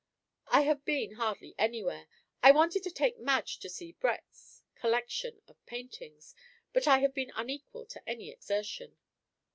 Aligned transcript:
"I 0.47 0.61
have 0.61 0.83
been 0.83 1.11
hardly 1.13 1.53
anywhere. 1.59 2.07
I 2.41 2.49
wanted 2.49 2.81
to 2.85 2.89
take 2.91 3.19
Madge 3.19 3.59
to 3.59 3.69
see 3.69 3.91
Brett's 3.91 4.63
Collection 4.73 5.43
of 5.47 5.63
Paintings; 5.67 6.33
but 6.73 6.87
I 6.87 6.97
have 7.01 7.13
been 7.13 7.31
unequal 7.35 7.85
to 7.85 8.09
any 8.09 8.31
exertion." 8.31 8.97